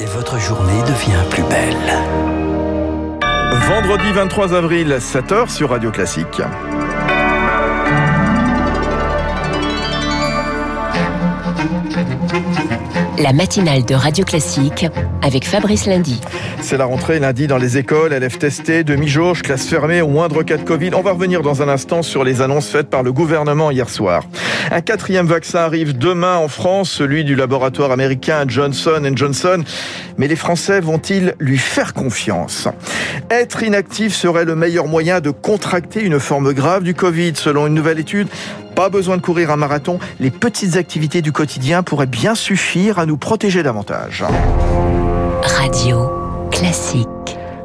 [0.00, 1.76] et votre journée devient plus belle.
[3.68, 6.40] Vendredi 23 avril, 7h sur Radio Classique.
[13.18, 14.86] La matinale de Radio Classique
[15.22, 16.20] avec Fabrice Lundy.
[16.60, 20.56] C'est la rentrée lundi dans les écoles, élèves testés, demi-jauge, classe fermée au moindre cas
[20.56, 20.90] de Covid.
[20.94, 24.24] On va revenir dans un instant sur les annonces faites par le gouvernement hier soir.
[24.72, 29.62] Un quatrième vaccin arrive demain en France, celui du laboratoire américain Johnson Johnson.
[30.18, 32.68] Mais les Français vont-ils lui faire confiance?
[33.30, 37.74] Être inactif serait le meilleur moyen de contracter une forme grave du Covid, selon une
[37.74, 38.28] nouvelle étude.
[38.74, 43.06] Pas besoin de courir un marathon, les petites activités du quotidien pourraient bien suffire à
[43.06, 44.24] nous protéger davantage.
[45.42, 47.08] Radio classique.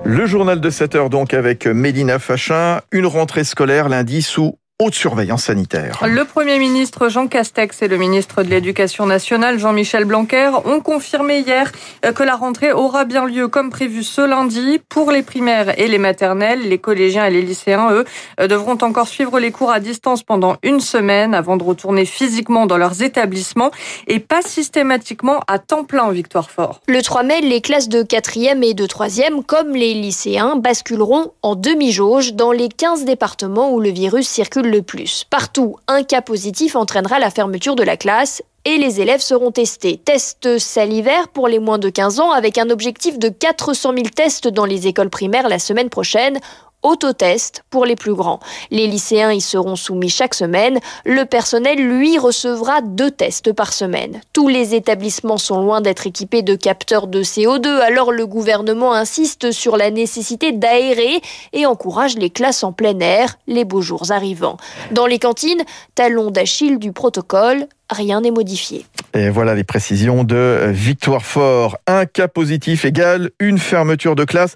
[0.03, 4.95] Le journal de 7 heures donc avec Mélina Fachin, une rentrée scolaire lundi sous haute
[4.95, 5.99] surveillance sanitaire.
[6.07, 11.41] Le Premier ministre Jean Castex et le ministre de l'Éducation nationale Jean-Michel Blanquer ont confirmé
[11.41, 11.71] hier
[12.15, 15.99] que la rentrée aura bien lieu comme prévu ce lundi pour les primaires et les
[15.99, 16.67] maternelles.
[16.67, 18.05] Les collégiens et les lycéens, eux,
[18.47, 22.77] devront encore suivre les cours à distance pendant une semaine avant de retourner physiquement dans
[22.77, 23.69] leurs établissements
[24.07, 26.81] et pas systématiquement à temps plein en Victoire Fort.
[26.87, 31.55] Le 3 mai, les classes de 4e et de 3e, comme les lycéens, basculeront en
[31.55, 35.25] demi-jauge dans les 15 départements où le virus circule le plus.
[35.29, 39.97] Partout, un cas positif entraînera la fermeture de la classe et les élèves seront testés.
[39.97, 44.47] Tests salivaires pour les moins de 15 ans avec un objectif de 400 000 tests
[44.47, 46.39] dans les écoles primaires la semaine prochaine
[46.83, 48.39] autotest pour les plus grands.
[48.69, 50.79] Les lycéens y seront soumis chaque semaine.
[51.05, 54.21] Le personnel, lui, recevra deux tests par semaine.
[54.33, 59.51] Tous les établissements sont loin d'être équipés de capteurs de CO2, alors le gouvernement insiste
[59.51, 61.21] sur la nécessité d'aérer
[61.53, 64.57] et encourage les classes en plein air, les beaux jours arrivant.
[64.91, 65.63] Dans les cantines,
[65.95, 68.85] talon d'Achille du protocole, rien n'est modifié.
[69.13, 71.77] Et voilà les précisions de Victoire Fort.
[71.85, 74.55] Un cas positif égale une fermeture de classe.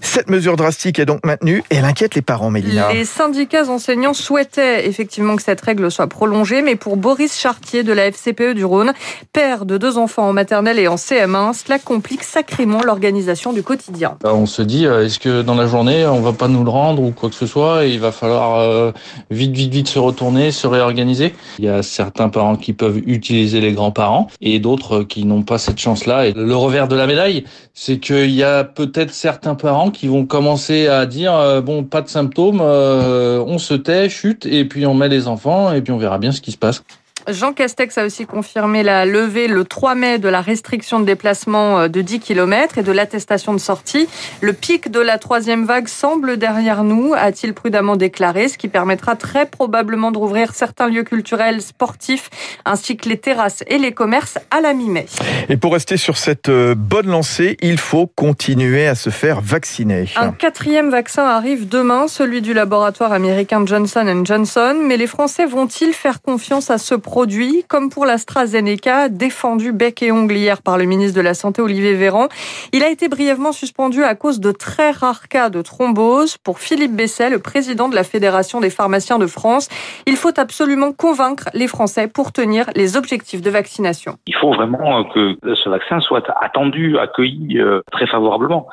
[0.00, 2.92] Cette mesure drastique est donc maintenue et elle inquiète les parents, Mélina.
[2.92, 7.92] Les syndicats enseignants souhaitaient effectivement que cette règle soit prolongée, mais pour Boris Chartier de
[7.92, 8.92] la FCPE du Rhône,
[9.32, 14.16] père de deux enfants en maternelle et en CM1, cela complique sacrément l'organisation du quotidien.
[14.22, 16.70] Bah, on se dit, euh, est-ce que dans la journée, on va pas nous le
[16.70, 18.92] rendre ou quoi que ce soit et il va falloir euh,
[19.30, 21.34] vite, vite, vite se retourner, se réorganiser.
[21.58, 25.58] Il y a certains parents qui peuvent utiliser les grands-parents et d'autres qui n'ont pas
[25.58, 26.26] cette chance-là.
[26.26, 30.26] Et le revers de la médaille, c'est qu'il y a peut-être certains parents qui vont
[30.26, 34.86] commencer à dire euh, bon, pas de symptômes, euh, on se tait, chute, et puis
[34.86, 36.82] on met les enfants, et puis on verra bien ce qui se passe.
[37.30, 41.80] Jean Castex a aussi confirmé la levée le 3 mai de la restriction de déplacement
[41.80, 44.08] euh, de 10 km et de l'attestation de sortie.
[44.40, 49.14] Le pic de la troisième vague semble derrière nous, a-t-il prudemment déclaré, ce qui permettra
[49.14, 52.30] très probablement de rouvrir certains lieux culturels, sportifs,
[52.64, 55.06] ainsi que les terrasses et les commerces à la mi-mai.
[55.50, 60.06] Et pour rester sur cette euh, bonne lancée, il faut continuer à se faire vacciner.
[60.16, 64.76] Un quatrième vaccin arrive demain, celui du laboratoire américain Johnson Johnson.
[64.82, 70.04] Mais les Français vont-ils faire confiance à ce projet produit, comme pour l'AstraZeneca, défendu bec
[70.04, 72.28] et ongle hier par le ministre de la Santé Olivier Véran.
[72.72, 76.38] Il a été brièvement suspendu à cause de très rares cas de thrombose.
[76.38, 79.68] Pour Philippe Besset, le président de la Fédération des pharmaciens de France,
[80.06, 84.14] il faut absolument convaincre les Français pour tenir les objectifs de vaccination.
[84.28, 88.68] Il faut vraiment que ce vaccin soit attendu, accueilli euh, très favorablement.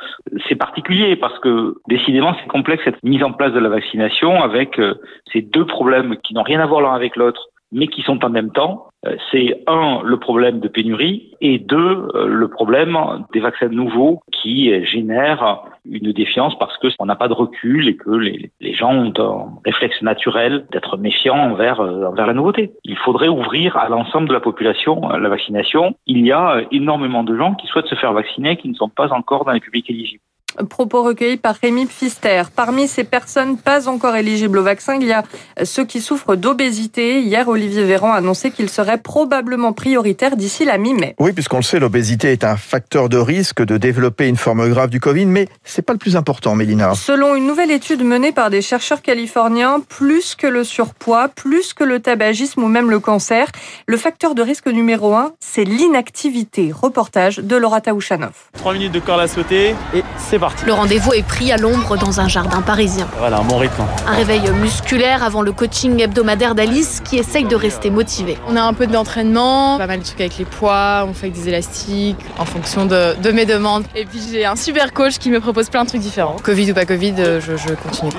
[0.47, 4.79] C'est particulier parce que décidément c'est complexe cette mise en place de la vaccination avec
[4.79, 4.93] euh,
[5.33, 8.29] ces deux problèmes qui n'ont rien à voir l'un avec l'autre mais qui sont en
[8.29, 8.87] même temps.
[9.05, 12.97] Euh, c'est un, le problème de pénurie, et deux, euh, le problème
[13.33, 18.09] des vaccins nouveaux qui génèrent une défiance parce qu'on n'a pas de recul et que
[18.09, 22.71] les, gens ont un réflexe naturel d'être méfiants envers, euh, envers la nouveauté.
[22.85, 25.95] Il faudrait ouvrir à l'ensemble de la population la vaccination.
[26.07, 29.11] Il y a énormément de gens qui souhaitent se faire vacciner qui ne sont pas
[29.13, 30.23] encore dans les publics éligibles.
[30.69, 32.43] Propos recueillis par Rémi Pfister.
[32.55, 35.23] Parmi ces personnes pas encore éligibles au vaccin, il y a
[35.63, 37.21] ceux qui souffrent d'obésité.
[37.21, 41.15] Hier, Olivier Véran a annoncé qu'il serait probablement prioritaire d'ici la mi-mai.
[41.19, 44.89] Oui, puisqu'on le sait, l'obésité est un facteur de risque de développer une forme grave
[44.89, 46.93] du Covid, mais c'est pas le plus important, Mélina.
[46.95, 51.83] Selon une nouvelle étude menée par des chercheurs californiens, plus que le surpoids, plus que
[51.83, 53.47] le tabagisme ou même le cancer,
[53.87, 56.71] le facteur de risque numéro un, c'est l'inactivité.
[56.71, 58.33] Reportage de Laura Taouchanov.
[58.57, 62.19] Trois minutes de corde à sauter et c'est le rendez-vous est pris à l'ombre dans
[62.19, 63.07] un jardin parisien.
[63.17, 63.83] Voilà, un bon rythme.
[64.07, 68.37] Un réveil musculaire avant le coaching hebdomadaire d'Alice qui essaye de rester motivée.
[68.49, 71.33] On a un peu d'entraînement, pas mal de trucs avec les poids, on fait avec
[71.33, 73.85] des élastiques en fonction de, de mes demandes.
[73.95, 76.35] Et puis j'ai un super coach qui me propose plein de trucs différents.
[76.43, 78.11] Covid ou pas Covid, je, je continue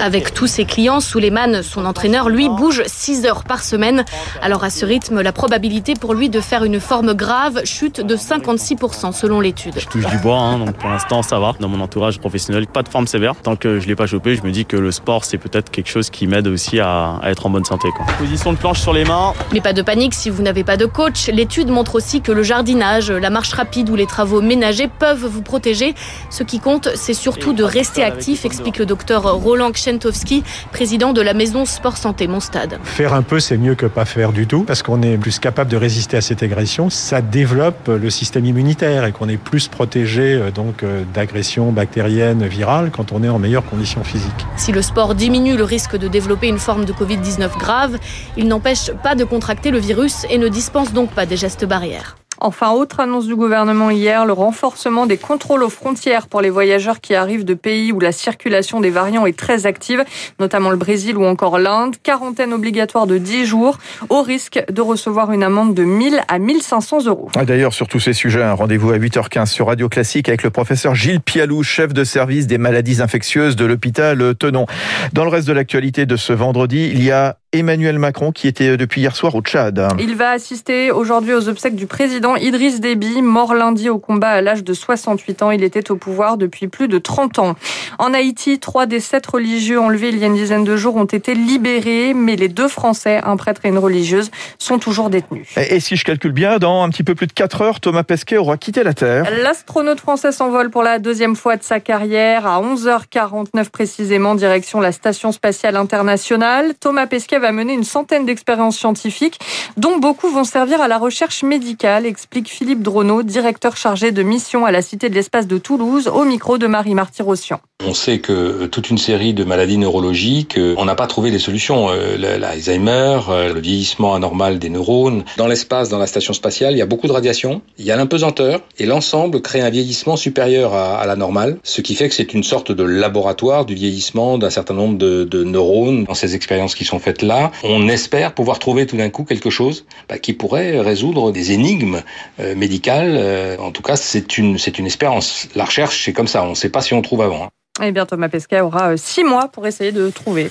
[0.00, 4.04] Avec tous ses clients, Souleymane, son entraîneur, lui, bouge 6 heures par semaine.
[4.42, 8.16] Alors à ce rythme, la probabilité pour lui de faire une forme grave chute de
[8.16, 9.74] 56% selon l'étude.
[9.78, 11.52] Je touche du bois, hein, donc pour l'instant ça va.
[11.58, 13.34] Dans mon entourage professionnel, pas de forme sévère.
[13.36, 15.88] Tant que je l'ai pas chopé, je me dis que le sport c'est peut-être quelque
[15.88, 17.88] chose qui m'aide aussi à, à, être en bonne santé.
[17.96, 18.04] Quoi.
[18.18, 19.32] Position de planche sur les mains.
[19.54, 21.28] Mais pas de panique si vous n'avez pas de coach.
[21.28, 25.42] L'étude montre aussi que le jardinage, la marche rapide ou les travaux ménagers peuvent vous
[25.42, 25.94] protéger.
[26.28, 31.20] Ce qui compte, c'est surtout de rester actif, explique le docteur Roland Kschentowski, président de
[31.20, 32.78] la maison Sport Santé Mon Stade.
[32.84, 35.70] Faire un peu, c'est mieux que pas faire du tout, parce qu'on est plus capable
[35.70, 36.90] de résister à cette agression.
[36.90, 40.84] Ça développe le système immunitaire et qu'on est plus protégé donc
[41.14, 44.46] d'agressions bactériennes, virales, quand on est en meilleure condition physique.
[44.56, 47.98] Si le sport diminue le risque de développer une forme de Covid-19 grave,
[48.36, 52.16] il n'empêche pas de contracter le virus et ne dispense donc pas des gestes barrières.
[52.40, 57.00] Enfin, autre annonce du gouvernement hier, le renforcement des contrôles aux frontières pour les voyageurs
[57.00, 60.04] qui arrivent de pays où la circulation des variants est très active,
[60.40, 61.96] notamment le Brésil ou encore l'Inde.
[62.02, 63.78] Quarantaine obligatoire de 10 jours,
[64.08, 67.28] au risque de recevoir une amende de 1000 à 1500 euros.
[67.46, 70.94] D'ailleurs, sur tous ces sujets, un rendez-vous à 8h15 sur Radio Classique avec le professeur
[70.94, 74.66] Gilles Pialou, chef de service des maladies infectieuses de l'hôpital Tenon.
[75.12, 78.76] Dans le reste de l'actualité de ce vendredi, il y a Emmanuel Macron qui était
[78.76, 79.88] depuis hier soir au Tchad.
[79.98, 84.40] Il va assister aujourd'hui aux obsèques du président Idriss Déby, mort lundi au combat à
[84.40, 85.50] l'âge de 68 ans.
[85.50, 87.54] Il était au pouvoir depuis plus de 30 ans.
[87.98, 91.04] En Haïti, trois des sept religieux enlevés il y a une dizaine de jours ont
[91.04, 95.48] été libérés, mais les deux Français, un prêtre et une religieuse, sont toujours détenus.
[95.56, 98.36] Et si je calcule bien, dans un petit peu plus de 4 heures, Thomas Pesquet
[98.36, 99.28] aura quitté la Terre.
[99.42, 104.92] L'astronaute français s'envole pour la deuxième fois de sa carrière à 11h49 précisément, direction la
[104.92, 106.74] Station spatiale internationale.
[106.78, 109.38] Thomas Pesquet va mener une centaine d'expériences scientifiques,
[109.76, 114.64] dont beaucoup vont servir à la recherche médicale, explique Philippe Drono, directeur chargé de mission
[114.64, 117.60] à la Cité de l'Espace de Toulouse, au micro de Marie-Marty Rossian.
[117.84, 121.88] On sait que toute une série de maladies neurologiques, on n'a pas trouvé des solutions.
[122.18, 125.24] L'Alzheimer, le vieillissement anormal des neurones.
[125.36, 127.96] Dans l'espace, dans la station spatiale, il y a beaucoup de radiation, il y a
[127.96, 132.32] l'impesanteur, et l'ensemble crée un vieillissement supérieur à, la normale, ce qui fait que c'est
[132.32, 136.04] une sorte de laboratoire du vieillissement d'un certain nombre de, neurones.
[136.04, 137.22] Dans ces expériences qui sont faites
[137.62, 142.02] on espère pouvoir trouver tout d'un coup quelque chose bah, qui pourrait résoudre des énigmes
[142.40, 143.14] euh, médicales.
[143.16, 145.48] Euh, en tout cas, c'est une, c'est une espérance.
[145.54, 147.44] La recherche, c'est comme ça, on ne sait pas si on trouve avant.
[147.44, 147.48] Hein.
[147.82, 150.50] Eh bien, Thomas Pesquet aura six mois pour essayer de trouver.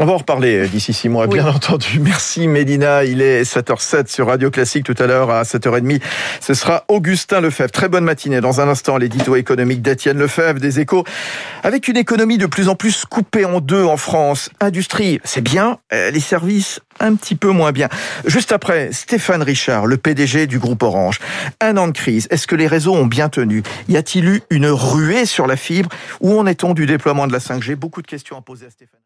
[0.00, 1.34] On va en reparler d'ici six mois, oui.
[1.34, 2.00] bien entendu.
[2.02, 3.04] Merci Mélina.
[3.04, 4.84] Il est 7h07 sur Radio Classique.
[4.84, 6.02] Tout à l'heure, à 7h30,
[6.40, 7.70] ce sera Augustin Lefebvre.
[7.70, 8.40] Très bonne matinée.
[8.40, 11.04] Dans un instant, l'édito économique d'Étienne Lefebvre, des échos.
[11.62, 14.50] Avec une économie de plus en plus coupée en deux en France.
[14.58, 15.78] Industrie, c'est bien.
[15.92, 17.88] Les services, un petit peu moins bien.
[18.26, 21.20] Juste après, Stéphane Richard, le PDG du groupe Orange.
[21.60, 22.26] Un an de crise.
[22.30, 23.62] Est-ce que les réseaux ont bien tenu?
[23.88, 25.88] Y a-t-il eu une ruée sur la fibre?
[26.20, 28.98] Où en est-on du déploiement de la 5G Beaucoup de questions à poser à Stéphane.